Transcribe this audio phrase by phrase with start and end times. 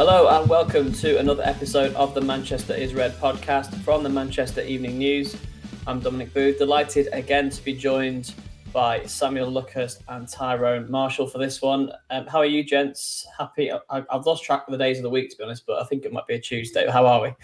[0.00, 4.62] Hello and welcome to another episode of the Manchester is Red podcast from the Manchester
[4.62, 5.36] Evening News.
[5.86, 8.32] I'm Dominic Booth, delighted again to be joined
[8.72, 11.92] by Samuel Luckhurst and Tyrone Marshall for this one.
[12.08, 13.26] Um, how are you, gents?
[13.36, 13.70] Happy?
[13.70, 15.84] I, I've lost track of the days of the week to be honest, but I
[15.84, 16.88] think it might be a Tuesday.
[16.88, 17.34] How are we?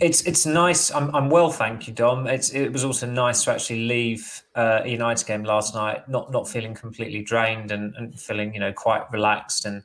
[0.00, 0.90] It's it's nice.
[0.90, 2.26] I'm I'm well, thank you, Dom.
[2.26, 6.32] It's it was also nice to actually leave uh, a United game last night, not
[6.32, 9.84] not feeling completely drained and, and feeling you know quite relaxed and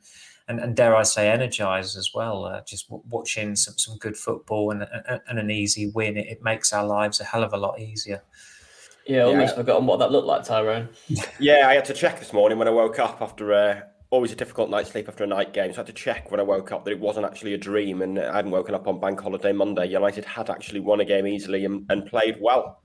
[0.50, 2.44] and, and dare I say, energized as well.
[2.44, 6.28] Uh, just w- watching some, some good football and, and, and an easy win, it,
[6.28, 8.22] it, makes our lives a hell of a lot easier.
[9.06, 9.62] Yeah, almost yeah.
[9.62, 10.90] forgotten what that looked like, Tyrone.
[11.40, 14.36] yeah, I had to check this morning when I woke up after uh, always a
[14.36, 15.72] difficult night's sleep after a night game.
[15.72, 18.02] So I had to check when I woke up that it wasn't actually a dream
[18.02, 19.86] and I hadn't woken up on Bank Holiday Monday.
[19.86, 22.82] United had actually won a game easily and, and played well.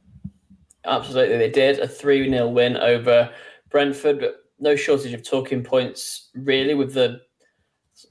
[0.84, 1.78] Absolutely, they did.
[1.78, 3.30] A 3 0 win over
[3.70, 7.20] Brentford, but no shortage of talking points, really, with the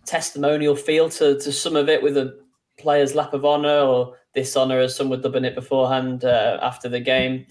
[0.05, 2.39] testimonial feel to, to some of it with a
[2.79, 6.99] player's lap of honour or dishonour, as some were dubbing it beforehand uh, after the
[6.99, 7.45] game.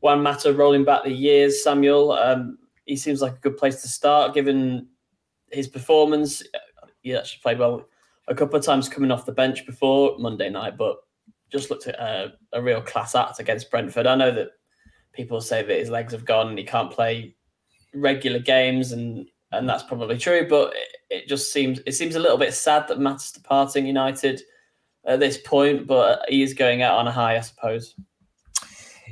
[0.00, 3.88] Juan Mata rolling back the years, Samuel, um, he seems like a good place to
[3.88, 4.86] start given
[5.50, 6.42] his performance.
[7.02, 7.86] He actually played well
[8.28, 10.98] a couple of times coming off the bench before Monday night, but
[11.50, 14.06] just looked at a, a real class act against Brentford.
[14.06, 14.50] I know that
[15.12, 17.34] people say that his legs have gone and he can't play
[17.94, 20.46] regular games, and and that's probably true.
[20.48, 24.42] But it, it just seems it seems a little bit sad that Mata's departing United
[25.06, 27.94] at this point, but he is going out on a high, I suppose.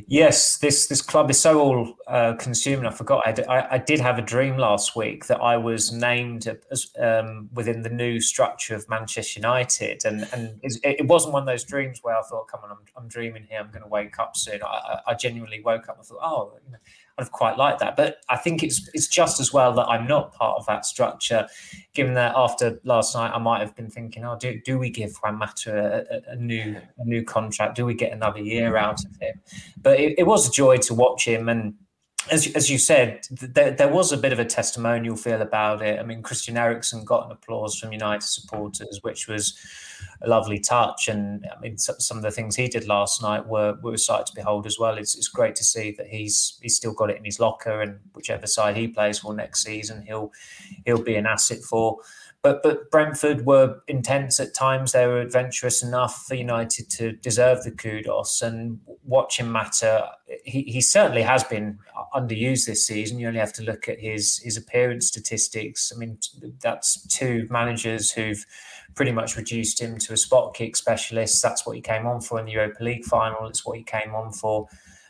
[0.07, 2.87] Yes, this this club is so all uh, consuming.
[2.87, 3.27] I forgot.
[3.27, 6.91] I, d- I, I did have a dream last week that I was named as,
[7.01, 11.65] um, within the new structure of Manchester United, and and it wasn't one of those
[11.65, 13.61] dreams where I thought, "Come on, I'm, I'm dreaming here.
[13.61, 16.59] I'm going to wake up soon." I, I genuinely woke up and thought, "Oh,
[17.19, 17.97] have quite liked that.
[17.97, 21.47] But I think it's it's just as well that I'm not part of that structure,
[21.94, 25.16] given that after last night I might have been thinking, oh, do, do we give
[25.16, 27.76] Juan Mata a, a, new a new contract?
[27.76, 29.41] Do we get another year out of him?
[29.81, 31.75] But it, it was a joy to watch him and
[32.31, 35.98] as, as you said, there, there was a bit of a testimonial feel about it.
[35.98, 39.56] I mean, Christian Eriksen got an applause from United supporters, which was
[40.22, 41.09] a lovely touch.
[41.09, 44.26] And I mean, some of the things he did last night were were a sight
[44.26, 44.98] to behold as well.
[44.98, 48.00] It's, it's great to see that he's he's still got it in his locker, and
[48.12, 50.32] whichever side he plays for next season, he'll
[50.84, 51.98] he'll be an asset for.
[52.47, 54.93] But but Brentford were intense at times.
[54.93, 58.41] They were adventurous enough for United to deserve the kudos.
[58.41, 60.12] And watching Mata,
[60.45, 61.81] he, he certainly has been
[62.15, 63.19] underused this season.
[63.19, 65.93] You only have to look at his his appearance statistics.
[65.93, 66.19] I mean,
[66.61, 68.47] that's two managers who've
[68.95, 71.43] pretty much reduced him to a spot kick specialist.
[71.43, 73.49] That's what he came on for in the Europa League final.
[73.49, 74.69] It's what he came on for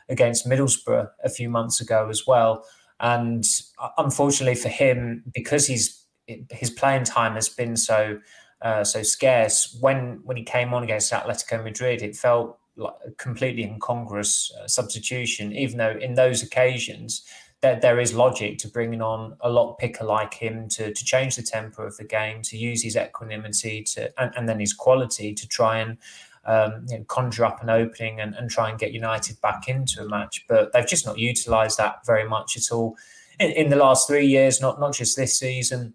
[0.08, 2.64] against Middlesbrough a few months ago as well.
[2.98, 3.44] And
[3.78, 6.05] uh, unfortunately for him, because he's
[6.50, 8.18] his playing time has been so
[8.62, 9.76] uh, so scarce.
[9.80, 14.66] When when he came on against Atletico Madrid, it felt like a completely incongruous uh,
[14.66, 15.52] substitution.
[15.52, 17.24] Even though in those occasions
[17.62, 21.36] there, there is logic to bringing on a lock picker like him to to change
[21.36, 25.34] the tempo of the game, to use his equanimity to and, and then his quality
[25.34, 25.98] to try and
[26.44, 30.02] um, you know, conjure up an opening and, and try and get United back into
[30.02, 30.44] a match.
[30.48, 32.96] But they've just not utilised that very much at all
[33.40, 34.60] in, in the last three years.
[34.60, 35.94] Not not just this season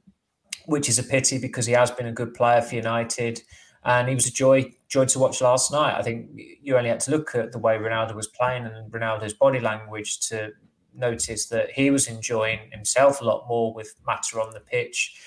[0.65, 3.41] which is a pity because he has been a good player for United.
[3.83, 5.95] And he was a joy joy to watch last night.
[5.97, 9.33] I think you only had to look at the way Ronaldo was playing and Ronaldo's
[9.33, 10.51] body language to
[10.93, 15.19] notice that he was enjoying himself a lot more with Mata on the pitch.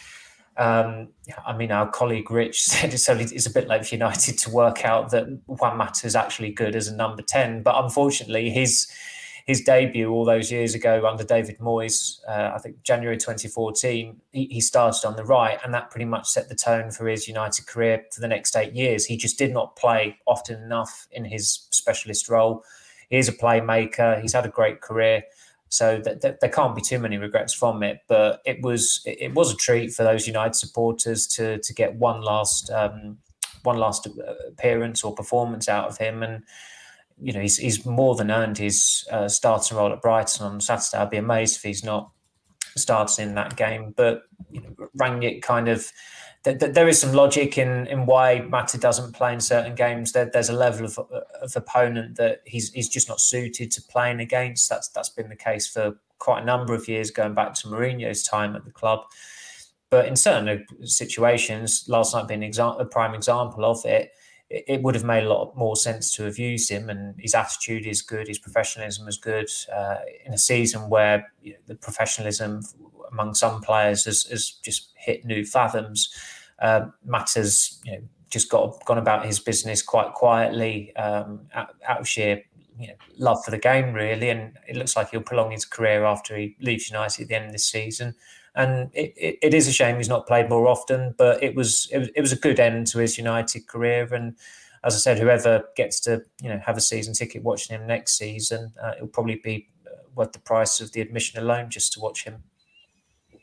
[0.57, 1.09] Um,
[1.45, 4.51] I mean, our colleague Rich said it's, only, it's a bit late for United to
[4.51, 7.63] work out that Juan Mata is actually good as a number 10.
[7.63, 8.89] But unfortunately, his
[9.45, 14.47] his debut all those years ago under David Moyes, uh, I think January 2014, he,
[14.47, 17.67] he, started on the right, and that pretty much set the tone for his United
[17.67, 19.05] career for the next eight years.
[19.05, 22.65] He just did not play often enough in his specialist role.
[23.11, 24.21] He is a playmaker.
[24.23, 25.25] He's had a great career.
[25.69, 28.01] So th- th- there can't be too many regrets from it.
[28.09, 32.23] But it was it was a treat for those United supporters to to get one
[32.23, 33.19] last um,
[33.63, 34.09] one last
[34.49, 36.45] appearance or performance out of him, and
[37.21, 41.03] you know he's he's more than earned his uh, starting role at Brighton on Saturday.
[41.03, 42.11] I'd be amazed if he's not
[42.77, 43.95] starting in that game.
[43.97, 45.91] But you know, Rangnick kind of
[46.45, 50.13] there is some logic in in why Mata doesn't play in certain games.
[50.13, 54.21] There, there's a level of, of opponent that he's he's just not suited to playing
[54.21, 54.69] against.
[54.69, 58.23] That's that's been the case for quite a number of years, going back to Mourinho's
[58.23, 59.01] time at the club.
[59.91, 64.11] But in certain situations, last night being exa- a prime example of it,
[64.51, 66.91] it, would have made a lot more sense to have used him.
[66.91, 69.49] And his attitude is good, his professionalism is good.
[69.75, 72.63] Uh, in a season where you know, the professionalism
[73.11, 76.13] among some players has, has just hit new fathoms,
[76.61, 82.01] uh, Mata's you know, just got gone about his business quite quietly um, out, out,
[82.01, 82.43] of sheer
[82.79, 84.31] you know, love for the game, really.
[84.31, 87.47] And it looks like he'll prolong his career after he leaves United at the end
[87.47, 88.15] of this season.
[88.57, 91.89] And it, it, it is a shame he's not played more often, but it was,
[91.91, 94.13] it it was a good end to his United career.
[94.15, 94.37] And
[94.85, 98.17] as I said, whoever gets to you know have a season ticket watching him next
[98.17, 102.01] season, uh, it'll probably be uh, worth the price of the admission alone just to
[102.01, 102.43] watch him.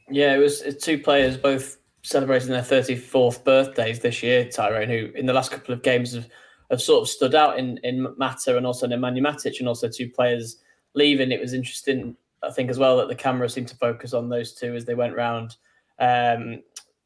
[0.10, 5.25] Yeah, it was two players both celebrating their 34th birthdays this year, Tyrone, who in
[5.25, 6.28] the last couple of games have,
[6.69, 10.10] have sort of stood out in, in Mata and also Nemanja Matic, and also two
[10.10, 10.57] players
[10.96, 11.31] leaving.
[11.31, 14.54] It was interesting, I think, as well, that the camera seemed to focus on those
[14.54, 15.58] two as they went round
[16.02, 16.64] um,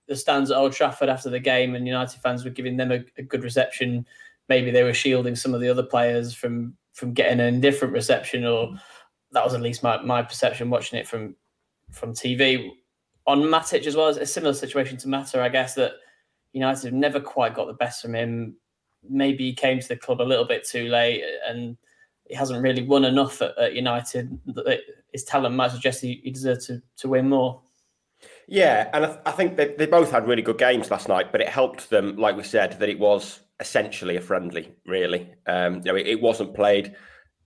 [0.08, 3.04] the stands at Old Trafford after the game, and United fans were giving them a,
[3.18, 4.06] a good reception.
[4.50, 8.46] Maybe they were shielding some of the other players from from getting an indifferent reception,
[8.46, 8.74] or
[9.32, 11.36] that was at least my, my perception watching it from
[11.92, 12.72] from TV
[13.28, 15.94] on Matic as well as a similar situation to Mata, I guess that
[16.54, 18.56] United have never quite got the best from him.
[19.08, 21.76] Maybe he came to the club a little bit too late, and
[22.28, 24.40] he hasn't really won enough at, at United.
[25.12, 27.62] His talent might suggest he, he deserves to, to win more.
[28.48, 31.42] Yeah, and I, I think they, they both had really good games last night, but
[31.42, 34.74] it helped them, like we said, that it was essentially a friendly.
[34.86, 36.96] Really, um, you know, it, it wasn't played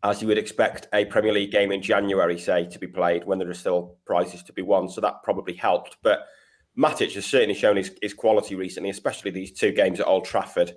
[0.04, 3.38] as you would expect a Premier League game in January, say, to be played when
[3.38, 4.88] there are still prizes to be won.
[4.88, 5.98] So that probably helped.
[6.02, 6.26] But
[6.78, 10.74] Matic has certainly shown his, his quality recently, especially these two games at Old Trafford.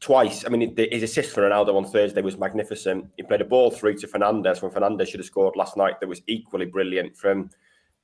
[0.00, 3.06] Twice, I mean, his assist for Ronaldo on Thursday was magnificent.
[3.16, 6.00] He played a ball through to Fernandes when Fernandes should have scored last night.
[6.00, 7.50] That was equally brilliant from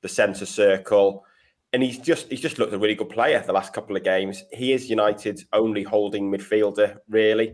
[0.01, 1.23] the centre circle,
[1.71, 4.43] and he's just he's just looked a really good player the last couple of games.
[4.51, 7.53] He is United's only holding midfielder, really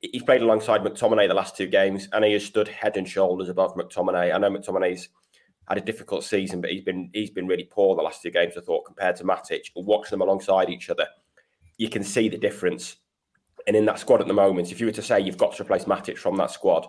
[0.00, 3.48] he's played alongside McTominay the last two games, and he has stood head and shoulders
[3.48, 4.34] above McTominay.
[4.34, 5.08] I know McTominay's
[5.68, 8.54] had a difficult season, but he's been he's been really poor the last two games.
[8.56, 11.06] I thought compared to Matic, watching them alongside each other,
[11.78, 12.96] you can see the difference.
[13.66, 15.62] And in that squad at the moment, if you were to say you've got to
[15.62, 16.86] replace Matic from that squad,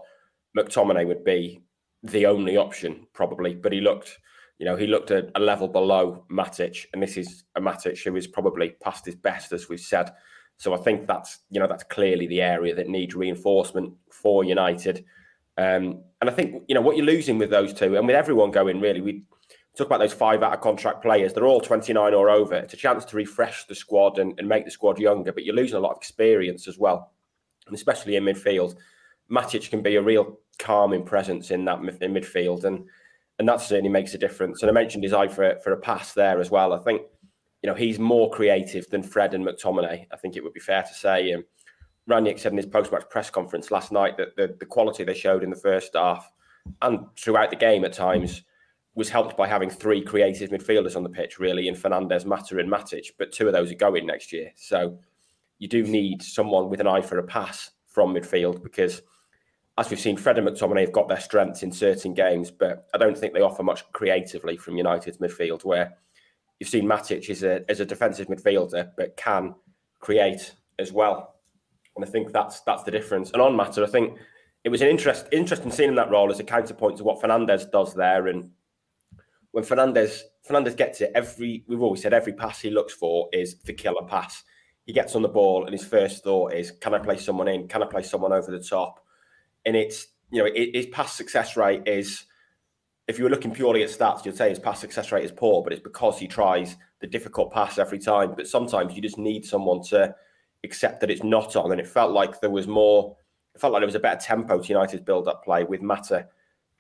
[0.57, 1.61] McTominay would be
[2.03, 3.55] the only option probably.
[3.55, 4.17] But he looked,
[4.59, 8.15] you know, he looked a, a level below Matic, and this is a Matic who
[8.15, 10.11] is probably past his best, as we've said.
[10.57, 15.05] So I think that's you know that's clearly the area that needs reinforcement for United.
[15.57, 18.51] Um, and I think you know what you're losing with those two, and with everyone
[18.51, 19.23] going really, we
[19.77, 21.33] talk about those five out of contract players.
[21.33, 22.55] They're all 29 or over.
[22.55, 25.55] It's a chance to refresh the squad and, and make the squad younger, but you're
[25.55, 27.11] losing a lot of experience as well,
[27.67, 28.75] and especially in midfield.
[29.31, 32.85] Matic can be a real calming presence in that in midfield, and
[33.39, 34.63] and that certainly makes a difference.
[34.63, 36.73] And I mentioned his eye for for a pass there as well.
[36.73, 37.01] I think
[37.63, 40.05] you know, he's more creative than Fred and McTominay.
[40.11, 41.33] I think it would be fair to say.
[41.33, 41.43] Um,
[42.07, 45.13] and Rangnick said in his post-match press conference last night that the, the quality they
[45.13, 46.31] showed in the first half
[46.81, 48.43] and throughout the game at times
[48.97, 52.67] was helped by having three creative midfielders on the pitch, really, in Fernandes, Mata, and
[52.69, 53.11] Matic.
[53.19, 54.51] But two of those are going next year.
[54.55, 54.97] So
[55.59, 59.03] you do need someone with an eye for a pass from midfield because,
[59.77, 62.97] as we've seen, Fred and McTominay have got their strengths in certain games, but I
[62.97, 65.93] don't think they offer much creatively from United's midfield, where
[66.59, 69.53] you've seen Matic as a as a defensive midfielder, but can
[69.99, 71.35] create as well.
[71.95, 73.29] And I think that's that's the difference.
[73.29, 74.17] And on Mata, I think
[74.63, 77.69] it was an interest interesting seeing in that role as a counterpoint to what Fernandes
[77.69, 78.25] does there.
[78.25, 78.49] And
[79.51, 83.55] when Fernandes Fernandes gets it, every we've always said every pass he looks for is
[83.59, 84.43] the killer pass.
[84.85, 87.67] He gets on the ball and his first thought is, can I play someone in?
[87.67, 89.03] Can I play someone over the top?
[89.65, 92.25] And it's you know his pass success rate is
[93.07, 95.63] if you were looking purely at stats, you'd say his pass success rate is poor,
[95.63, 98.33] but it's because he tries the difficult pass every time.
[98.35, 100.13] But sometimes you just need someone to
[100.63, 101.71] accept that it's not on.
[101.71, 103.15] And it felt like there was more,
[103.55, 106.27] it felt like there was a better tempo to United's build up play with Mata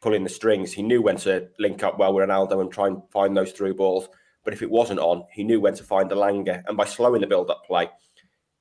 [0.01, 0.73] pulling the strings.
[0.73, 3.75] He knew when to link up well with Ronaldo and try and find those through
[3.75, 4.09] balls.
[4.43, 6.63] But if it wasn't on, he knew when to find Elanga.
[6.67, 7.89] And by slowing the build up play,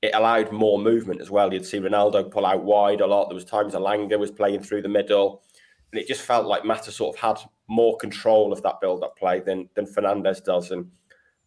[0.02, 1.52] it allowed more movement as well.
[1.52, 3.28] You'd see Ronaldo pull out wide a lot.
[3.28, 5.42] There was times Elanga was playing through the middle
[5.92, 7.38] and it just felt like Mata sort of had
[7.68, 10.70] more control of that build-up play than than Fernandes does.
[10.70, 10.90] And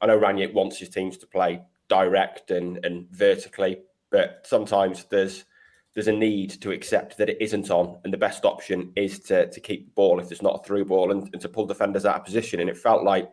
[0.01, 5.45] I know Rangnick wants his teams to play direct and, and vertically, but sometimes there's
[5.99, 9.49] there's a need to accept that it isn't on, and the best option is to
[9.51, 12.05] to keep the ball if there's not a through ball and, and to pull defenders
[12.05, 12.61] out of position.
[12.61, 13.29] And it felt like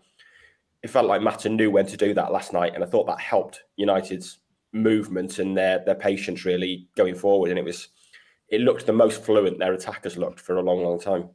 [0.83, 3.21] it felt like Mata knew when to do that last night, and I thought that
[3.21, 4.41] helped United's
[4.73, 7.51] movement and their their patience really going forward.
[7.51, 7.87] And it was
[8.49, 11.29] it looked the most fluent their attackers looked for a long, long time.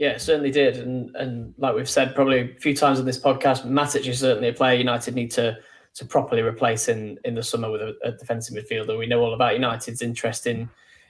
[0.00, 3.20] Yeah, it certainly did, and and like we've said probably a few times on this
[3.20, 5.58] podcast, Matic is certainly a player United need to
[5.94, 8.98] to properly replace in in the summer with a, a defensive midfielder.
[8.98, 10.68] We know all about United's interest in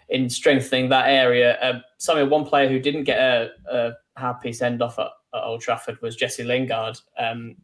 [0.09, 1.57] in strengthening that area.
[1.61, 5.61] Uh, Samuel, one player who didn't get a, a happy send off at, at, Old
[5.61, 6.99] Trafford was Jesse Lingard.
[7.17, 7.57] Um,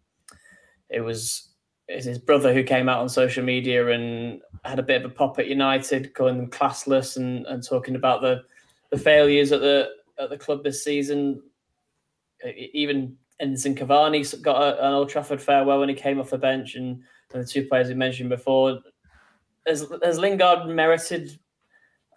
[0.89, 1.49] it was
[1.89, 5.39] his brother who came out on social media and had a bit of a pop
[5.39, 8.43] at United, calling them classless and, and talking about the
[8.91, 11.43] the failures at the at the club this season.
[12.73, 16.75] Even Edinson Cavani got a, an Old Trafford farewell when he came off the bench,
[16.75, 17.03] and,
[17.33, 18.81] and the two players we mentioned before.
[19.67, 21.39] Has, has Lingard merited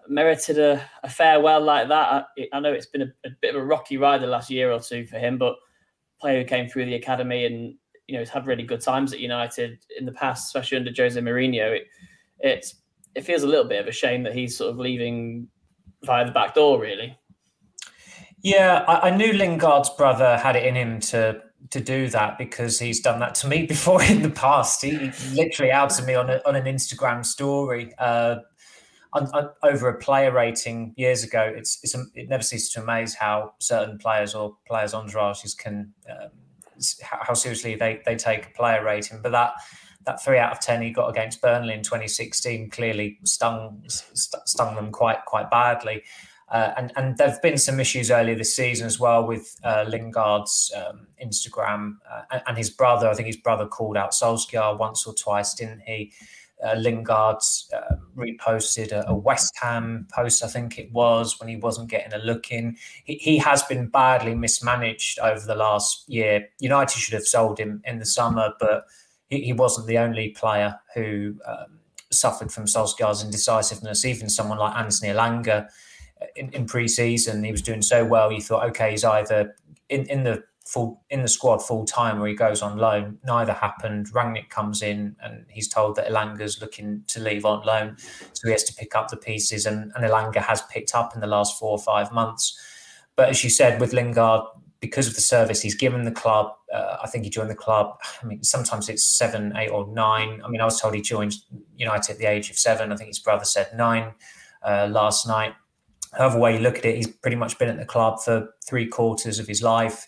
[0.08, 2.28] merited a, a farewell like that?
[2.38, 4.72] I, I know it's been a, a, bit of a rocky ride the last year
[4.72, 5.56] or two for him, but
[6.20, 7.76] player who came through the academy and
[8.08, 11.20] you know has had really good times at United in the past, especially under Jose
[11.20, 11.78] Mourinho.
[11.78, 11.88] It,
[12.40, 12.76] it's
[13.16, 15.48] it feels a little bit of a shame that he's sort of leaving
[16.04, 17.18] via the back door, really.
[18.42, 21.42] Yeah, I, I, knew Lingard's brother had it in him to
[21.72, 24.82] to do that because he's done that to me before in the past.
[24.82, 28.38] He literally outed me on a, on an Instagram story uh,
[29.14, 31.52] on, on, over a player rating years ago.
[31.54, 36.30] It's, it's it never ceases to amaze how certain players or players' entourages can um,
[37.02, 39.22] how seriously they they take a player rating.
[39.22, 39.54] But that
[40.06, 44.92] that three out of ten he got against Burnley in 2016 clearly stung stung them
[44.92, 46.04] quite quite badly.
[46.52, 50.72] Uh, and and there've been some issues earlier this season as well with uh, Lingard's
[50.76, 53.08] um, Instagram uh, and his brother.
[53.08, 56.12] I think his brother called out Solskjaer once or twice, didn't he?
[56.66, 57.38] Uh, Lingard
[57.74, 62.12] uh, reposted a, a, West Ham post, I think it was, when he wasn't getting
[62.12, 62.76] a look in.
[63.06, 66.50] He, he, has been badly mismanaged over the last year.
[66.60, 68.84] United should have sold him in the summer, but
[69.30, 71.80] he, he wasn't the only player who um,
[72.12, 74.04] suffered from Solskjaer's indecisiveness.
[74.04, 75.70] Even someone like Anthony Elanga
[76.36, 78.32] in, in pre-season, he was doing so well.
[78.32, 79.56] You thought, okay, he's either
[79.90, 83.18] in, in the full in the squad full time or he goes on loan.
[83.26, 84.12] Neither happened.
[84.12, 87.98] Rangnick comes in and he's told that Elanga's looking to leave on loan,
[88.34, 89.66] so he has to pick up the pieces.
[89.66, 92.58] And, and Elanga has picked up in the last four or five months.
[93.16, 94.44] But as you said, with Lingard,
[94.80, 98.00] because of the service he's given the club, uh, I think he joined the club.
[98.22, 100.42] I mean, sometimes it's seven, eight, or nine.
[100.46, 101.34] I mean, I was told he joined
[101.76, 102.92] United at the age of seven.
[102.92, 104.14] I think his brother said nine
[104.64, 105.54] uh, last night
[106.18, 108.88] however way you look at it, he's pretty much been at the club for three
[108.88, 110.06] quarters of his life.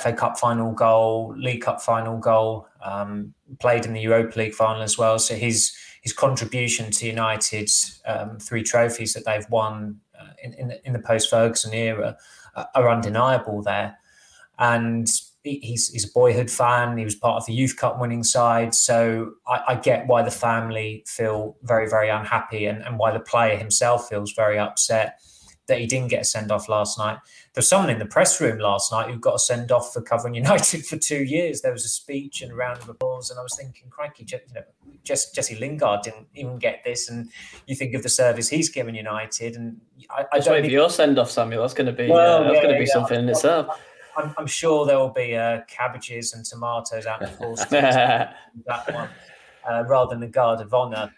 [0.00, 4.82] FA Cup final goal, League Cup final goal, um, played in the Europa League final
[4.82, 5.18] as well.
[5.18, 10.72] So his his contribution to United's um, three trophies that they've won uh, in, in,
[10.84, 12.16] in the post Ferguson era
[12.54, 13.98] uh, are undeniable there.
[14.58, 15.08] And
[15.42, 16.98] he's, he's a boyhood fan.
[16.98, 18.74] He was part of the Youth Cup winning side.
[18.74, 23.20] So I, I get why the family feel very, very unhappy and, and why the
[23.20, 25.20] player himself feels very upset
[25.68, 27.18] that he didn't get a send off last night.
[27.54, 30.02] There was someone in the press room last night who got a send off for
[30.02, 31.60] covering United for two years.
[31.60, 34.38] There was a speech and a round of applause, and I was thinking, crikey, you
[34.54, 34.62] know,
[35.04, 37.30] Jesse Lingard didn't even get this, and
[37.66, 39.80] you think of the service he's given United, and
[40.10, 40.62] I, I don't.
[40.62, 40.72] Think...
[40.72, 41.62] your send off, Samuel.
[41.62, 43.80] That's going to be well, uh, that's yeah, going to be yeah, something in itself.
[44.18, 48.34] I'm, I'm sure there will be uh, cabbages and tomatoes out in full that
[48.92, 49.08] one,
[49.68, 51.12] uh, rather than the guard of honour.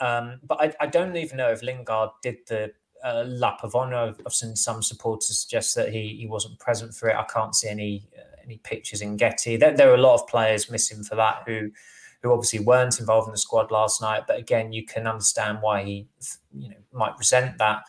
[0.00, 2.72] Um, but I, I, don't even know if Lingard did the
[3.04, 4.14] uh, lap of honour.
[4.24, 7.16] I've seen some supporters suggest that he, he wasn't present for it.
[7.16, 9.56] I can't see any uh, any pictures in Getty.
[9.56, 11.70] There, there, are a lot of players missing for that who
[12.22, 14.24] who obviously weren't involved in the squad last night.
[14.26, 16.06] But again, you can understand why he
[16.56, 17.82] you know might resent that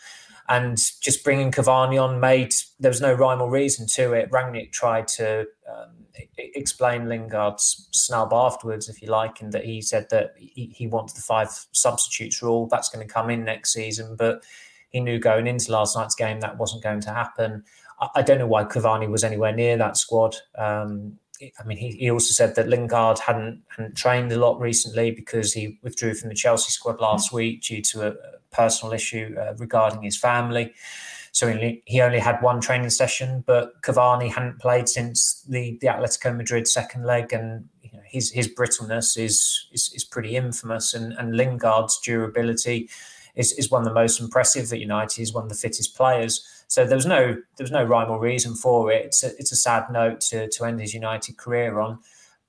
[0.49, 4.31] and just bringing Cavani on made there was no rhyme or reason to it.
[4.31, 5.91] Rangnick tried to um,
[6.37, 11.15] explain Lingard's snub afterwards, if you like, and that he said that he, he wanted
[11.15, 12.67] the five substitutes rule.
[12.67, 14.43] That's going to come in next season, but
[14.89, 17.63] he knew going into last night's game that wasn't going to happen.
[18.01, 20.35] I, I don't know why Cavani was anywhere near that squad.
[20.57, 25.11] Um, I mean, he, he also said that Lingard hadn't hadn't trained a lot recently
[25.11, 29.35] because he withdrew from the Chelsea squad last week due to a, a personal issue
[29.39, 30.73] uh, regarding his family.
[31.31, 35.87] So he, he only had one training session, but Cavani hadn't played since the the
[35.87, 40.93] Atletico Madrid second leg, and you know, his his brittleness is, is is pretty infamous,
[40.93, 42.89] and and Lingard's durability
[43.35, 45.21] is, is one of the most impressive that United.
[45.21, 46.45] is one of the fittest players.
[46.69, 49.05] So there was no there was no rhyme or reason for it.
[49.07, 51.99] It's a, it's a sad note to to end his United career on,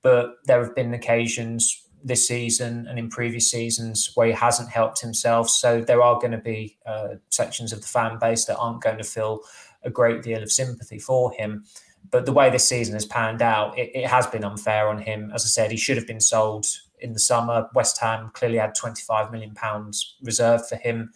[0.03, 5.01] but there have been occasions this season and in previous seasons where he hasn't helped
[5.01, 5.49] himself.
[5.49, 8.99] So there are going to be uh, sections of the fan base that aren't going
[8.99, 9.41] to feel
[9.83, 11.65] a great deal of sympathy for him.
[12.11, 15.31] But the way this season has panned out, it, it has been unfair on him.
[15.35, 16.67] As I said, he should have been sold
[17.01, 17.69] in the summer.
[17.75, 21.13] West Ham clearly had 25 million pounds reserved for him.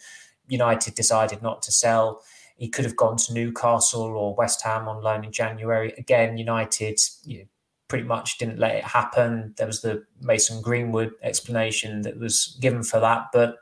[0.48, 2.22] United decided not to sell.
[2.56, 5.92] He could have gone to Newcastle or West Ham on loan in January.
[5.98, 7.44] Again, United you know,
[7.88, 9.54] pretty much didn't let it happen.
[9.56, 13.56] There was the Mason Greenwood explanation that was given for that, but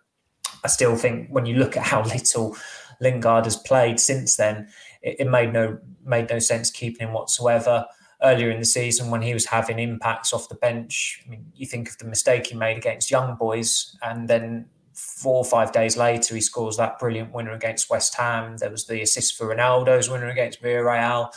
[0.64, 2.56] I still think when you look at how little
[3.00, 4.68] Lingard has played since then,
[5.02, 7.86] it, it made no made no sense keeping him whatsoever
[8.22, 11.22] earlier in the season when he was having impacts off the bench.
[11.26, 15.36] I mean, you think of the mistake he made against Young Boys, and then four
[15.36, 18.56] or five days later, he scores that brilliant winner against West Ham.
[18.56, 21.32] There was the assist for Ronaldo's winner against Villarreal.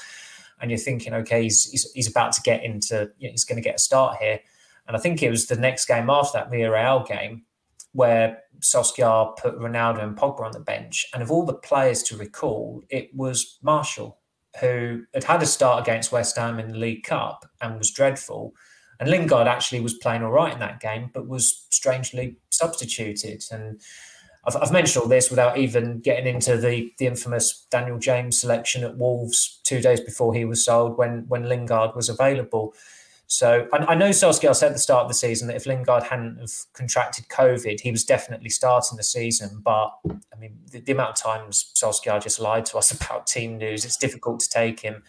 [0.61, 3.61] And you're thinking, okay, he's, he's, he's about to get into, you know, he's going
[3.61, 4.39] to get a start here.
[4.87, 7.43] And I think it was the next game after that Villarreal game
[7.91, 11.07] where Solskjaer put Ronaldo and Pogba on the bench.
[11.13, 14.19] And of all the players to recall, it was Marshall,
[14.59, 18.53] who had had a start against West Ham in the League Cup and was dreadful.
[18.99, 23.43] And Lingard actually was playing all right in that game, but was strangely substituted.
[23.51, 23.81] And
[24.45, 28.83] I've, I've, mentioned all this without even getting into the, the infamous Daniel James selection
[28.83, 32.73] at Wolves two days before he was sold when, when Lingard was available.
[33.27, 36.03] So I, I know Solskjaer said at the start of the season that if Lingard
[36.03, 39.61] hadn't have contracted COVID, he was definitely starting the season.
[39.63, 43.57] But I mean, the, the, amount of times Solskjaer just lied to us about team
[43.57, 45.03] news, it's difficult to take him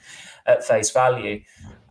[0.47, 1.43] at face value.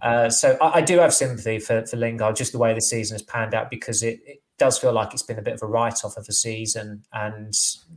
[0.01, 3.15] Uh, so I, I, do have sympathy for, for Lingard, just the way the season
[3.15, 5.67] has panned out, because it, it does feel like it's been a bit of a
[5.67, 7.53] write-off of a season, and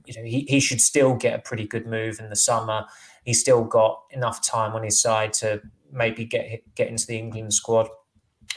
[0.07, 2.87] you know he, he should still get a pretty good move in the summer.
[3.25, 5.61] He's still got enough time on his side to
[5.93, 7.89] maybe get get into the England squad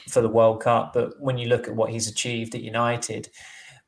[0.10, 0.94] for the World Cup.
[0.94, 3.30] But when you look at what he's achieved at United,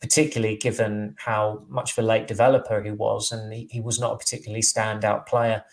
[0.01, 4.13] particularly given how much of a late developer he was, and he, he was not
[4.13, 5.63] a particularly standout player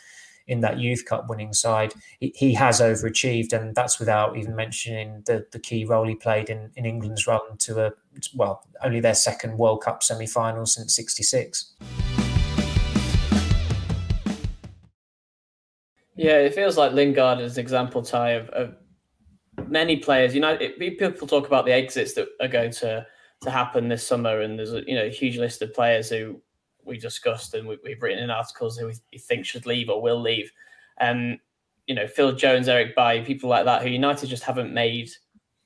[0.50, 5.22] in that Youth Cup winning side, he, he, has overachieved, and that's without even mentioning
[5.26, 7.92] the, the key role he played in, in England's run to a
[8.34, 11.74] well, only their second World Cup semi final since '66.
[16.16, 18.74] Yeah, it feels like Lingard is an example tie of, of
[19.68, 20.34] many players.
[20.34, 23.06] You know, it, people talk about the exits that are going to
[23.42, 26.40] to happen this summer, and there's a you know a huge list of players who
[26.84, 30.20] we discussed and we, have written in articles who we think should leave or will
[30.20, 30.50] leave.
[31.00, 31.38] Um,
[31.86, 35.10] you know, Phil Jones, Eric Bailly, people like that, who United just haven't made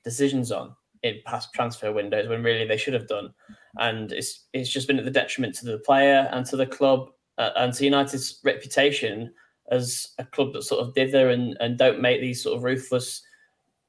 [0.03, 3.33] decisions on in past transfer windows when really they should have done,
[3.77, 7.09] and it's it's just been at the detriment to the player and to the club
[7.37, 9.31] uh, and to United's reputation
[9.71, 13.21] as a club that sort of dither and, and don't make these sort of ruthless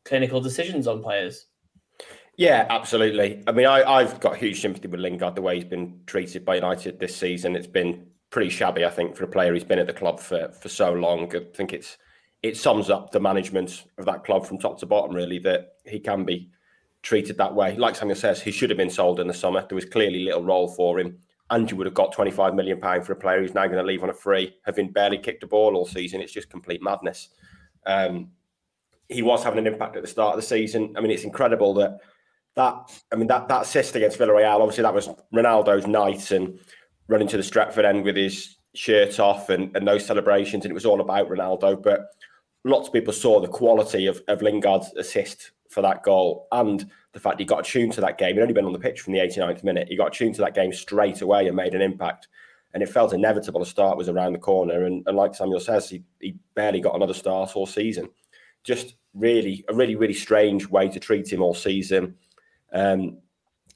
[0.06, 1.46] clinical decisions on players.
[2.36, 3.42] Yeah, absolutely.
[3.46, 6.56] I mean, I, have got huge sympathy with Lingard, the way he's been treated by
[6.56, 7.56] United this season.
[7.56, 10.50] It's been pretty shabby, I think, for a player who's been at the club for,
[10.52, 11.34] for so long.
[11.34, 11.96] I think it's
[12.42, 15.98] it sums up the management of that club from top to bottom, really, that he
[15.98, 16.50] can be
[17.02, 17.74] treated that way.
[17.76, 19.64] Like Samuel says, he should have been sold in the summer.
[19.66, 21.18] There was clearly little role for him.
[21.48, 24.02] And you would have got £25 million for a player who's now going to leave
[24.02, 26.20] on a free, having barely kicked a ball all season.
[26.20, 27.28] It's just complete madness.
[27.86, 28.32] Um,
[29.08, 30.94] he was having an impact at the start of the season.
[30.96, 31.98] I mean, it's incredible that
[32.56, 36.58] that I mean that that assist against Villarreal, obviously that was Ronaldo's night and
[37.08, 40.74] running to the Stretford end with his shirt off and, and those celebrations, and it
[40.74, 41.82] was all about Ronaldo.
[41.82, 42.06] But
[42.64, 47.20] lots of people saw the quality of, of Lingard's assist for that goal and the
[47.20, 48.34] fact he got tuned to that game.
[48.34, 49.88] He'd only been on the pitch from the 89th minute.
[49.88, 52.28] He got tuned to that game straight away and made an impact.
[52.74, 53.62] And it felt inevitable.
[53.62, 54.84] A start was around the corner.
[54.84, 58.08] And, and like Samuel says, he, he barely got another start all season
[58.66, 62.16] just really a really really strange way to treat him all season.
[62.72, 63.18] Um,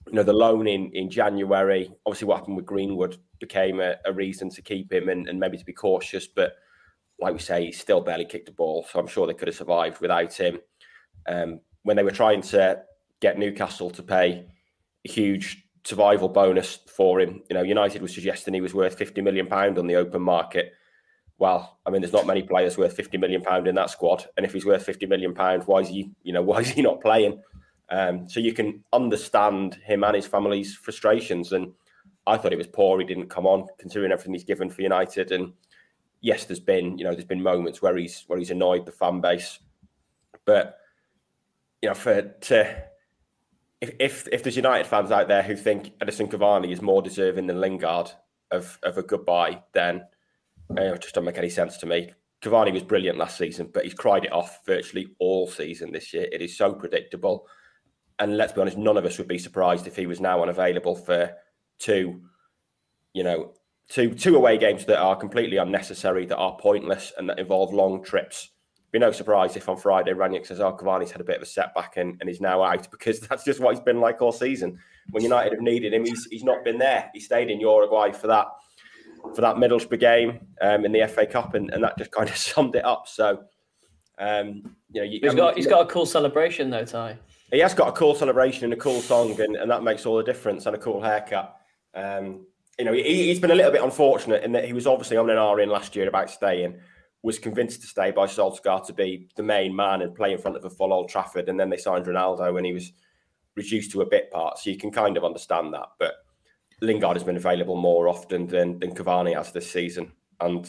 [0.06, 4.12] you know, the loan in in January, obviously what happened with Greenwood became a, a
[4.12, 6.26] reason to keep him and, and, maybe to be cautious.
[6.26, 6.56] But
[7.18, 9.56] like we say, he still barely kicked a ball, so I'm sure they could have
[9.56, 10.58] survived without him.
[11.26, 12.82] Um, when they were trying to
[13.20, 14.44] get Newcastle to pay
[15.06, 19.22] a huge survival bonus for him, you know, United was suggesting he was worth 50
[19.22, 20.74] million pound on the open market
[21.40, 24.44] well, I mean, there's not many players worth 50 million pound in that squad, and
[24.44, 27.00] if he's worth 50 million pound, why is he, you know, why is he not
[27.00, 27.42] playing?
[27.88, 31.52] Um, so you can understand him and his family's frustrations.
[31.52, 31.72] And
[32.26, 35.32] I thought it was poor he didn't come on, considering everything he's given for United.
[35.32, 35.54] And
[36.20, 39.20] yes, there's been, you know, there's been moments where he's where he's annoyed the fan
[39.20, 39.58] base,
[40.44, 40.78] but
[41.82, 42.84] you know, for to
[43.80, 47.46] if, if if there's United fans out there who think Edinson Cavani is more deserving
[47.46, 48.12] than Lingard
[48.50, 50.02] of of a goodbye, then
[50.76, 52.12] it just don't make any sense to me.
[52.42, 56.26] Cavani was brilliant last season, but he's cried it off virtually all season this year.
[56.32, 57.46] It is so predictable.
[58.18, 60.96] And let's be honest, none of us would be surprised if he was now unavailable
[60.96, 61.32] for
[61.78, 62.22] two,
[63.12, 63.52] you know,
[63.88, 68.02] two two away games that are completely unnecessary, that are pointless, and that involve long
[68.02, 68.50] trips.
[68.92, 71.46] Be no surprise if on Friday Rangnick says, "Oh, Cavani's had a bit of a
[71.46, 74.78] setback and, and he's now out," because that's just what he's been like all season.
[75.10, 77.10] When United have needed him, he's he's not been there.
[77.12, 78.46] He stayed in Uruguay for that
[79.34, 82.36] for that Middlesbrough game um, in the FA Cup, and, and that just kind of
[82.54, 83.08] summed it up.
[83.08, 83.44] So,
[84.18, 87.18] um, you know, you, he's I mean, got he's got a cool celebration though, Ty.
[87.50, 90.16] He has got a cool celebration and a cool song, and, and that makes all
[90.16, 91.56] the difference, and a cool haircut.
[91.94, 92.46] Um,
[92.78, 95.28] you know, he, has been a little bit unfortunate in that he was obviously on
[95.28, 96.78] an R in last year about staying,
[97.22, 100.56] was convinced to stay by Solskjaer to be the main man and play in front
[100.56, 102.92] of a full Old Trafford, and then they signed Ronaldo and he was
[103.56, 104.58] reduced to a bit part.
[104.58, 106.14] So you can kind of understand that, but
[106.80, 110.66] Lingard has been available more often than than Cavani has this season, and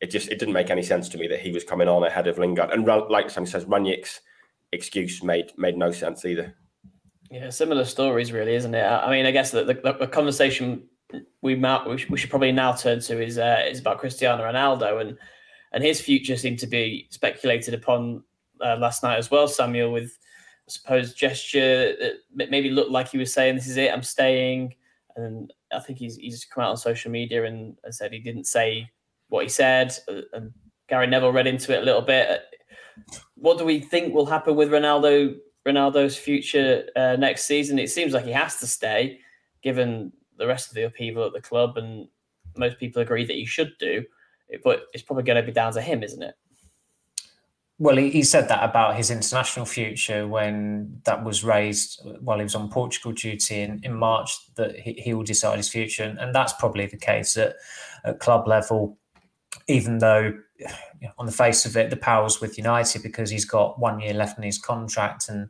[0.00, 2.26] it just it didn't make any sense to me that he was coming on ahead
[2.26, 2.70] of Lingard.
[2.70, 4.20] And like Sam says, Rangnick's
[4.72, 6.54] excuse made made no sense either.
[7.30, 8.84] Yeah, similar stories, really, isn't it?
[8.84, 10.84] I mean, I guess the, the, the conversation
[11.42, 15.18] we might we should probably now turn to is uh, is about Cristiano Ronaldo and
[15.72, 18.22] and his future seemed to be speculated upon
[18.64, 19.48] uh, last night as well.
[19.48, 20.16] Samuel with
[20.66, 21.94] I suppose gesture
[22.36, 24.74] that maybe looked like he was saying, "This is it, I'm staying."
[25.16, 28.44] And I think he's he's come out on social media and, and said he didn't
[28.44, 28.90] say
[29.28, 30.52] what he said, uh, and
[30.88, 32.42] Gary Neville read into it a little bit.
[33.34, 37.78] What do we think will happen with Ronaldo Ronaldo's future uh, next season?
[37.78, 39.20] It seems like he has to stay,
[39.62, 42.08] given the rest of the upheaval at the club, and
[42.56, 44.04] most people agree that he should do.
[44.62, 46.34] But it's probably going to be down to him, isn't it?
[47.78, 52.44] Well, he, he, said that about his international future when that was raised while he
[52.44, 56.04] was on Portugal duty in, in March, that he, he will decide his future.
[56.04, 57.56] And, and that's probably the case at,
[58.04, 58.96] at club level,
[59.66, 60.34] even though
[61.18, 64.38] on the face of it, the power's with United because he's got one year left
[64.38, 65.28] in his contract.
[65.28, 65.48] And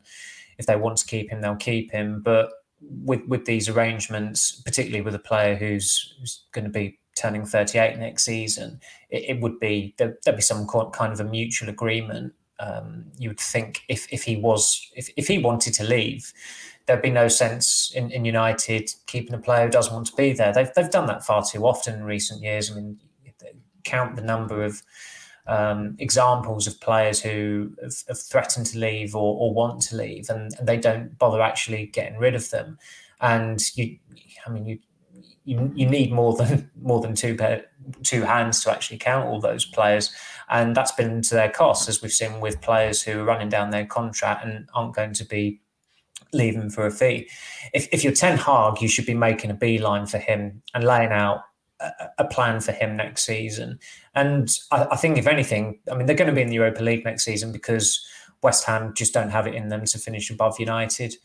[0.57, 2.21] if they want to keep him, they'll keep him.
[2.23, 2.49] But
[2.81, 7.97] with, with these arrangements, particularly with a player who's, who's going to be turning 38
[7.97, 12.33] next season, it, it would be there, would be some kind of a mutual agreement.
[12.59, 16.31] Um, you would think if, if he was if, if he wanted to leave,
[16.85, 20.33] there'd be no sense in, in United keeping a player who doesn't want to be
[20.33, 20.53] there.
[20.53, 22.71] They've they've done that far too often in recent years.
[22.71, 22.99] I mean,
[23.85, 24.83] count the number of
[25.47, 30.29] um, examples of players who have, have threatened to leave or, or want to leave,
[30.29, 32.79] and, and, they don't bother actually getting rid of them.
[33.21, 33.97] And you,
[34.45, 34.79] I mean, you
[35.45, 37.65] you, you need more than more than two pair,
[38.03, 40.11] two hands to actually count all those players,
[40.49, 43.69] and that's been to their cost, as we've seen with players who are running down
[43.69, 45.61] their contract and aren't going to be
[46.33, 47.29] leaving for a fee.
[47.73, 51.11] If, if you're Ten Hag, you should be making a beeline for him and laying
[51.11, 51.41] out
[51.79, 53.79] a, a plan for him next season.
[54.13, 56.83] And I, I think, if anything, I mean, they're going to be in the Europa
[56.83, 58.05] League next season because
[58.43, 61.15] West Ham just don't have it in them to finish above United.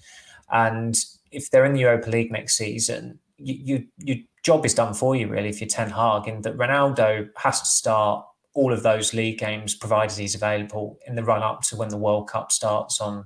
[0.50, 0.96] And
[1.30, 5.16] if they're in the Europa League next season, you, you, your job is done for
[5.16, 9.14] you really if you're Ten Hag, in that Ronaldo has to start all of those
[9.14, 13.00] league games provided he's available in the run up to when the World Cup starts
[13.00, 13.24] on,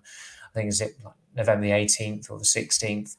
[0.51, 0.93] I think is it
[1.35, 3.17] November the 18th or the 16th.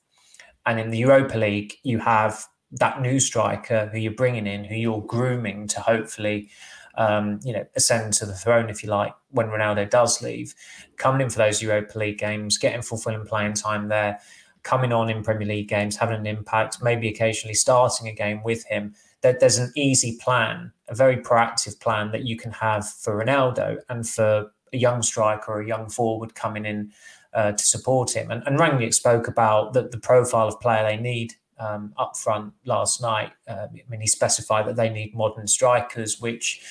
[0.66, 4.76] And in the Europa League, you have that new striker who you're bringing in, who
[4.76, 6.50] you're grooming to hopefully,
[6.98, 10.56] um, you know, ascend to the throne, if you like, when Ronaldo does leave.
[10.98, 14.20] Coming in for those Europa League games, getting fulfilling playing time there,
[14.66, 18.66] coming on in Premier League games, having an impact, maybe occasionally starting a game with
[18.66, 18.94] him.
[19.22, 23.78] That there's an easy plan, a very proactive plan that you can have for Ronaldo
[23.90, 26.92] and for a young striker or a young forward coming in
[27.34, 28.30] uh, to support him.
[28.32, 32.54] And, and Rangnick spoke about the, the profile of player they need um, up front
[32.66, 33.32] last night.
[33.48, 36.62] Uh, I mean, he specified that they need modern strikers, which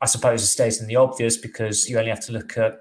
[0.00, 2.78] I suppose is stating the obvious because you only have to look at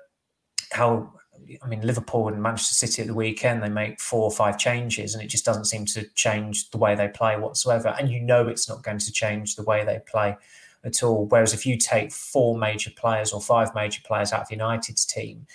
[0.71, 1.13] how
[1.61, 5.13] I mean, Liverpool and Manchester City at the weekend, they make four or five changes,
[5.13, 7.95] and it just doesn't seem to change the way they play whatsoever.
[7.99, 10.37] And you know it's not going to change the way they play
[10.83, 11.25] at all.
[11.25, 15.45] Whereas if you take four major players or five major players out of United's team,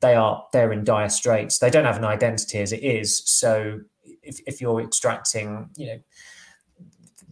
[0.00, 1.58] they are they're in dire straits.
[1.58, 3.22] They don't have an identity as it is.
[3.24, 3.80] So
[4.22, 6.00] if, if you're extracting, you know,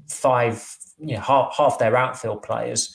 [0.09, 2.95] five, you know, half, half their outfield players,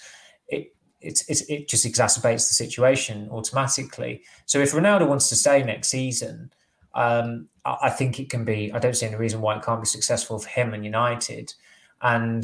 [1.01, 4.23] it's, it's, it just exacerbates the situation automatically.
[4.45, 6.51] So if Ronaldo wants to stay next season,
[6.95, 8.71] um, I, I, think it can be.
[8.73, 11.53] I don't see any reason why it can't be successful for him and United.
[12.01, 12.43] And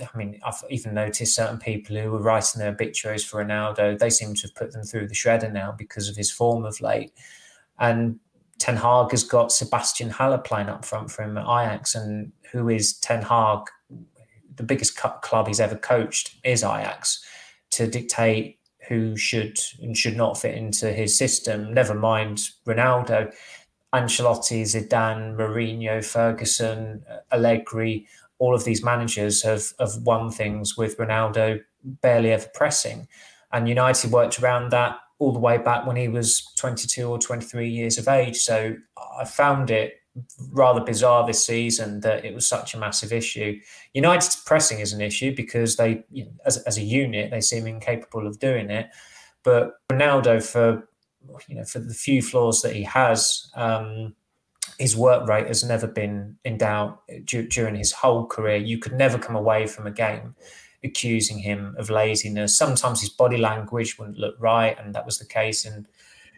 [0.00, 3.98] I mean, I've even noticed certain people who were writing their obituaries for Ronaldo.
[3.98, 6.80] They seem to have put them through the shredder now because of his form of
[6.80, 7.12] late.
[7.78, 8.18] And
[8.58, 12.68] Ten Hag has got Sebastian Haller playing up front for him at Ajax, and who
[12.68, 13.60] is Ten Hag?
[14.56, 17.22] The biggest club he's ever coached is Ajax.
[17.72, 23.32] To dictate who should and should not fit into his system, never mind Ronaldo.
[23.94, 28.06] Ancelotti, Zidane, Mourinho, Ferguson, Allegri,
[28.38, 33.08] all of these managers have, have won things with Ronaldo barely ever pressing.
[33.52, 37.68] And United worked around that all the way back when he was 22 or 23
[37.68, 38.36] years of age.
[38.36, 38.76] So
[39.18, 39.94] I found it
[40.50, 43.58] rather bizarre this season that it was such a massive issue.
[43.94, 46.04] United's pressing is an issue because they,
[46.44, 48.88] as, as a unit, they seem incapable of doing it.
[49.42, 50.88] But Ronaldo, for
[51.48, 54.14] you know, for the few flaws that he has, um,
[54.78, 58.56] his work rate has never been in doubt during his whole career.
[58.56, 60.34] You could never come away from a game
[60.84, 62.56] accusing him of laziness.
[62.56, 65.86] Sometimes his body language wouldn't look right, and that was the case in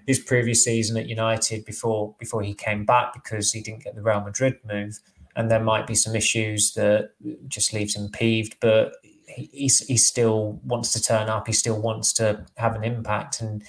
[0.08, 4.00] his previous season at United before before he came back because he didn't get the
[4.00, 4.98] Real Madrid move.
[5.36, 7.10] And there might be some issues that
[7.46, 8.94] just leaves him peeved, but
[9.26, 11.46] he, he still wants to turn up.
[11.46, 13.62] He still wants to have an impact, and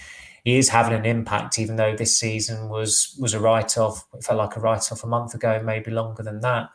[0.45, 1.59] he is having an impact.
[1.59, 5.03] Even though this season was was a write off, it felt like a write off
[5.03, 6.69] a month ago, maybe longer than that.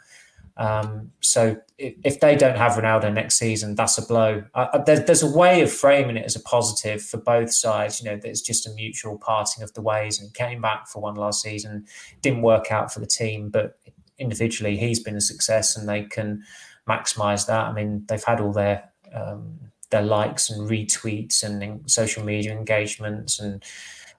[0.57, 4.45] Um, so if, if, they don't have Ronaldo next season, that's a blow.
[4.55, 8.01] Uh, there, there's a way of framing it as a positive for both sides.
[8.01, 10.21] You know, that it's just a mutual parting of the ways.
[10.21, 11.87] And came back for one last season,
[12.23, 13.79] didn't work out for the team, but
[14.19, 16.45] individually he's been a success, and they can
[16.89, 17.67] maximise that.
[17.67, 19.59] I mean, they've had all their um,
[19.91, 23.63] their likes and retweets and social media engagements and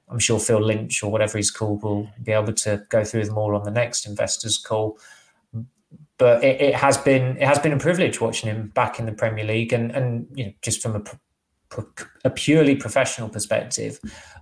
[0.10, 3.38] I'm sure Phil Lynch or whatever he's called will be able to go through them
[3.38, 5.00] all on the next investors call
[6.18, 9.12] but it, it, has been it has been a privilege watching him back in the
[9.12, 11.04] Premier League, and and you know just from a
[12.24, 14.00] a purely professional perspective,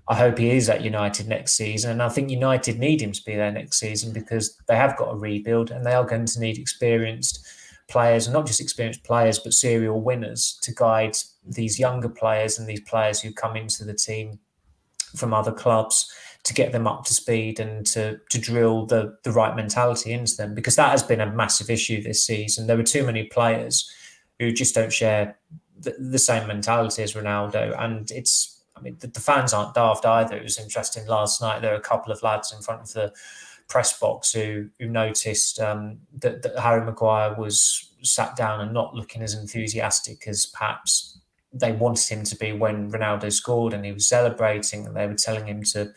[0.07, 3.23] I hope he is at United next season, and I think United need him to
[3.23, 6.39] be there next season because they have got a rebuild and they are going to
[6.39, 7.45] need experienced
[7.89, 12.67] players, and not just experienced players, but serial winners to guide these younger players and
[12.67, 14.39] these players who come into the team
[15.15, 16.12] from other clubs
[16.43, 20.36] to get them up to speed and to to drill the the right mentality into
[20.36, 22.67] them because that has been a massive issue this season.
[22.67, 23.89] There were too many players
[24.39, 25.38] who just don't share
[25.79, 30.06] the, the same mentality as Ronaldo, and it's I mean the, the, fans aren't daft
[30.06, 30.36] either.
[30.36, 31.62] It was interesting last night.
[31.62, 33.13] There were a couple of lads in front of the
[33.69, 38.93] press box who who noticed um, that, that Harry Maguire was sat down and not
[38.93, 41.19] looking as enthusiastic as perhaps
[41.53, 45.13] they wanted him to be when Ronaldo scored and he was celebrating and they were
[45.13, 45.93] telling him to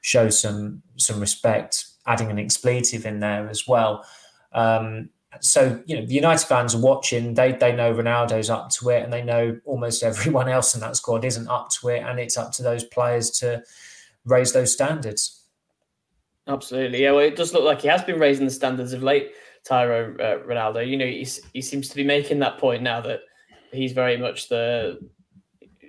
[0.00, 4.04] show some some respect, adding an expletive in there as well.
[4.52, 7.34] Um, so you know the United fans are watching.
[7.34, 10.96] They they know Ronaldo's up to it, and they know almost everyone else in that
[10.96, 13.62] squad isn't up to it, and it's up to those players to
[14.24, 15.42] raise those standards.
[16.46, 17.12] Absolutely, yeah.
[17.12, 19.32] Well, it does look like he has been raising the standards of late,
[19.64, 20.86] Tyro uh, Ronaldo.
[20.86, 23.20] You know, he's, he seems to be making that point now that
[23.74, 24.98] he's very much the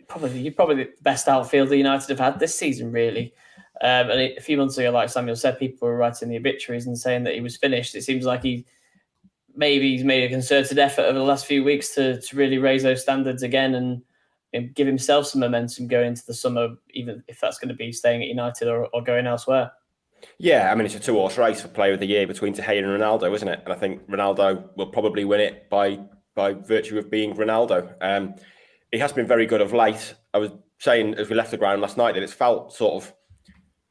[0.07, 3.33] probably probably the best outfielder United have had this season, really.
[3.81, 6.97] Um, and a few months ago, like Samuel said, people were writing the obituaries and
[6.97, 7.95] saying that he was finished.
[7.95, 8.65] It seems like he
[9.55, 12.83] maybe he's made a concerted effort over the last few weeks to to really raise
[12.83, 14.01] those standards again and,
[14.53, 17.91] and give himself some momentum going into the summer, even if that's going to be
[17.91, 19.71] staying at United or, or going elsewhere.
[20.39, 22.79] Yeah, I mean it's a two-horse race for Player of the Year between De Gea
[22.79, 23.61] and Ronaldo, isn't it?
[23.65, 25.99] And I think Ronaldo will probably win it by
[26.35, 27.95] by virtue of being Ronaldo.
[28.01, 28.35] Um,
[28.91, 30.13] he has been very good of late.
[30.33, 33.13] I was saying as we left the ground last night that it's felt sort of.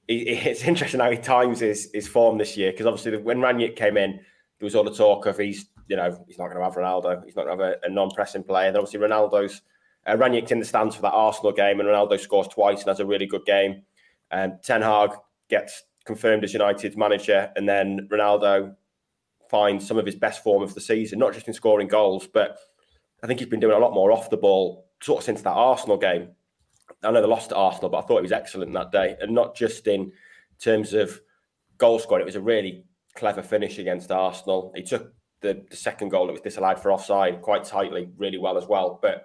[0.06, 3.96] It's interesting how he times his, his form this year because obviously when Rangnick came
[3.96, 6.74] in, there was all the talk of he's you know he's not going to have
[6.74, 8.70] Ronaldo, he's not going to have a, a non-pressing player.
[8.70, 9.62] Then obviously Ronaldo's
[10.06, 13.00] uh, Rangnick's in the stands for that Arsenal game, and Ronaldo scores twice and has
[13.00, 13.82] a really good game.
[14.30, 15.10] Um, Ten Hag
[15.48, 18.74] gets confirmed as United's manager, and then Ronaldo
[19.50, 22.58] find some of his best form of the season, not just in scoring goals, but
[23.22, 25.50] I think he's been doing a lot more off the ball sort of since that
[25.50, 26.30] Arsenal game.
[27.02, 29.34] I know they lost to Arsenal, but I thought he was excellent that day, and
[29.34, 30.12] not just in
[30.58, 31.20] terms of
[31.78, 32.22] goal scoring.
[32.22, 34.72] It was a really clever finish against Arsenal.
[34.74, 38.56] He took the, the second goal that was disallowed for offside quite tightly, really well
[38.56, 38.98] as well.
[39.00, 39.24] But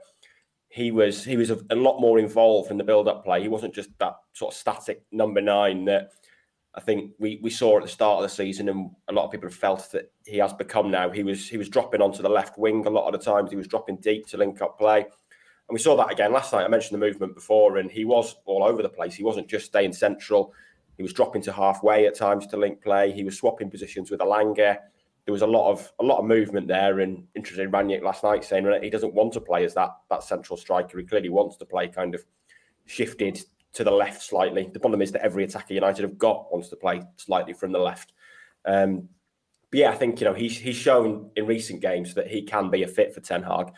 [0.70, 3.42] he was he was a, a lot more involved in the build-up play.
[3.42, 6.12] He wasn't just that sort of static number nine that
[6.76, 9.32] I think we, we saw at the start of the season, and a lot of
[9.32, 11.10] people have felt that he has become now.
[11.10, 13.50] He was he was dropping onto the left wing a lot of the times.
[13.50, 16.66] He was dropping deep to link up play, and we saw that again last night.
[16.66, 19.16] I mentioned the movement before, and he was all over the place.
[19.16, 20.54] He wasn't just staying central.
[20.96, 23.12] He was dropping to halfway at times to link play.
[23.12, 24.78] He was swapping positions with Elanga.
[25.26, 28.44] There was a lot of a lot of movement there, and interesting Rangnick last night
[28.44, 31.00] saying he doesn't want to play as that that central striker.
[31.00, 32.24] He clearly wants to play kind of
[32.86, 33.40] shifted
[33.74, 34.70] to the left slightly.
[34.72, 37.80] The problem is that every attacker United have got wants to play slightly from the
[37.80, 38.14] left.
[38.66, 39.10] Um,
[39.72, 42.70] but yeah, I think you know he's he's shown in recent games that he can
[42.70, 43.72] be a fit for Ten Hag.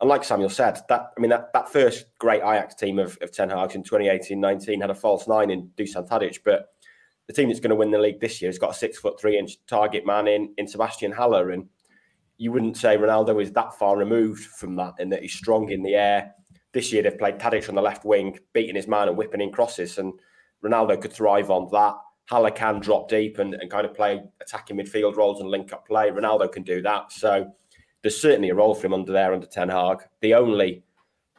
[0.00, 3.32] And like Samuel said, that I mean that, that first great Ajax team of, of
[3.32, 6.68] Ten Hag's in 2018-19 had a false nine in Dusan Tadic, but
[7.26, 9.20] the team that's going to win the league this year has got a six foot
[9.20, 11.68] three inch target man in in Sebastian Haller, and
[12.36, 15.82] you wouldn't say Ronaldo is that far removed from that, in that he's strong in
[15.82, 16.34] the air.
[16.72, 19.52] This year they've played Tadic on the left wing, beating his man and whipping in
[19.52, 20.12] crosses, and
[20.64, 21.94] Ronaldo could thrive on that.
[22.28, 25.86] Haller can drop deep and, and kind of play attacking midfield roles and link up
[25.86, 26.10] play.
[26.10, 27.10] Ronaldo can do that.
[27.10, 27.50] So
[28.02, 30.02] there's certainly a role for him under there under Ten Hag.
[30.20, 30.82] The only,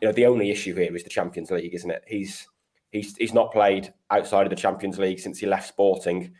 [0.01, 2.03] you know, the only issue here is the Champions League, isn't it?
[2.07, 2.47] He's
[2.91, 6.33] he's he's not played outside of the Champions League since he left Sporting.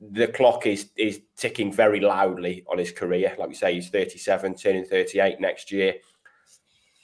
[0.00, 3.34] The clock is is ticking very loudly on his career.
[3.38, 5.94] Like we say, he's 37, turning 38 next year,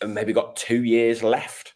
[0.07, 1.75] maybe got two years left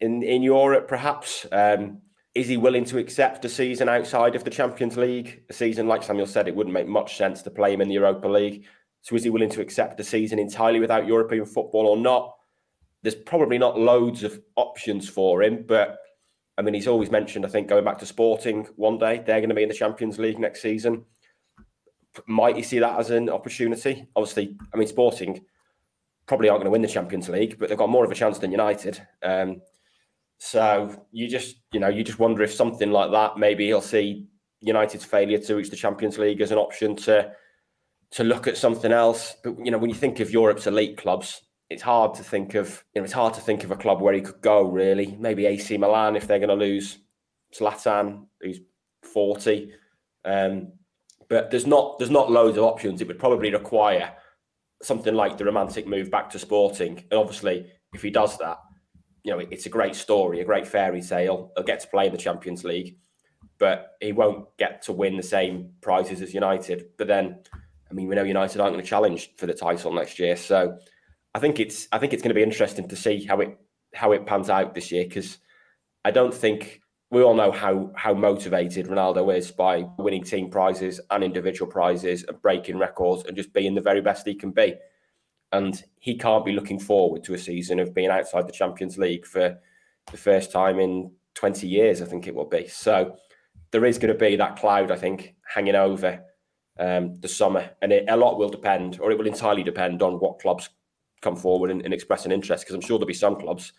[0.00, 1.46] in in Europe, perhaps.
[1.52, 2.02] Um,
[2.34, 5.42] is he willing to accept a season outside of the Champions League?
[5.48, 7.94] A season, like Samuel said, it wouldn't make much sense to play him in the
[7.94, 8.66] Europa League.
[9.00, 12.36] So is he willing to accept the season entirely without European football or not?
[13.02, 15.98] There's probably not loads of options for him, but
[16.58, 19.48] I mean, he's always mentioned, I think, going back to Sporting one day, they're going
[19.48, 21.04] to be in the Champions League next season.
[22.26, 24.06] Might you see that as an opportunity?
[24.14, 25.42] Obviously, I mean, Sporting
[26.26, 28.38] probably aren't going to win the Champions League, but they've got more of a chance
[28.38, 29.00] than United.
[29.22, 29.62] Um,
[30.38, 34.26] so you just, you know, you just wonder if something like that, maybe he'll see
[34.60, 37.32] United's failure to reach the Champions League as an option to
[38.12, 39.36] to look at something else.
[39.42, 42.84] But you know, when you think of Europe's elite clubs, it's hard to think of,
[42.94, 44.62] you know, it's hard to think of a club where he could go.
[44.62, 46.98] Really, maybe AC Milan if they're going to lose
[47.54, 48.60] Zlatan, who's
[49.02, 49.72] forty.
[50.24, 50.72] Um,
[51.28, 53.00] but there's not there's not loads of options.
[53.00, 54.12] It would probably require
[54.82, 58.58] something like the romantic move back to Sporting, and obviously, if he does that,
[59.22, 61.52] you know, it's a great story, a great fairy tale.
[61.56, 62.96] He'll get to play in the Champions League,
[63.58, 66.90] but he won't get to win the same prizes as United.
[66.96, 67.40] But then,
[67.90, 70.78] I mean, we know United aren't going to challenge for the title next year, so
[71.34, 73.58] I think it's I think it's going to be interesting to see how it
[73.94, 75.38] how it pans out this year because
[76.04, 81.00] I don't think we all know how how motivated Ronaldo is by winning team prizes
[81.10, 84.74] and individual prizes and breaking records and just being the very best he can be
[85.52, 89.26] and he can't be looking forward to a season of being outside the Champions League
[89.26, 89.58] for
[90.10, 92.66] the first time in 20 years, I think it will be.
[92.68, 93.16] So
[93.70, 96.22] there is going to be that cloud, I think, hanging over
[96.78, 100.14] um, the summer, and it, a lot will depend, or it will entirely depend on
[100.14, 100.68] what clubs
[101.22, 102.64] come forward and, and express an interest.
[102.64, 103.72] Because I'm sure there'll be some clubs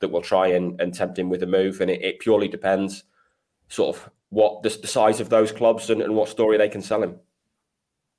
[0.00, 3.04] that will try and, and tempt him with a move, and it, it purely depends,
[3.68, 6.82] sort of, what the, the size of those clubs and, and what story they can
[6.82, 7.16] sell him.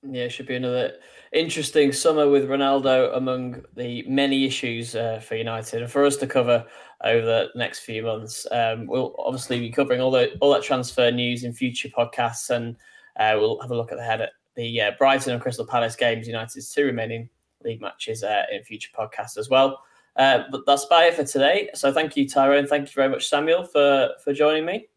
[0.10, 0.94] Yeah, it should be another
[1.34, 6.28] interesting summer with Ronaldo among the many issues uh, for United and for us to
[6.28, 6.66] cover
[7.04, 8.48] over the next few months.
[8.52, 12.76] Um, we'll obviously be covering all the all that transfer news in future podcasts, and
[13.20, 15.96] uh, we'll have a look at the head at the uh, Brighton and Crystal Palace
[15.96, 17.30] games, United's two remaining
[17.64, 19.82] league matches uh, in future podcasts as well.
[20.16, 21.70] Uh, but that's about it for today.
[21.74, 22.68] So thank you, Tyrone.
[22.68, 24.88] Thank you very much, Samuel, for for joining me.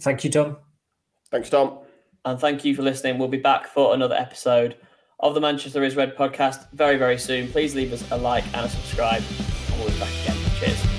[0.00, 0.58] Thank you, Dom.
[1.30, 1.78] Thanks, Dom.
[2.24, 3.18] And thank you for listening.
[3.18, 4.76] We'll be back for another episode
[5.20, 7.48] of the Manchester is Red podcast very, very soon.
[7.48, 9.22] Please leave us a like and a subscribe,
[9.70, 10.36] and we'll be back again.
[10.58, 10.95] Cheers.